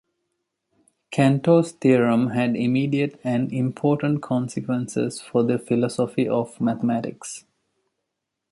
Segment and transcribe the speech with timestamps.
[1.11, 7.45] Cantor's theorem had immediate and important consequences for the philosophy of mathematics.